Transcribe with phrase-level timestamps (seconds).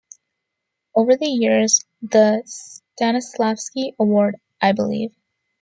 [0.95, 5.13] Over the years the Stanislavsky Award-I Believe.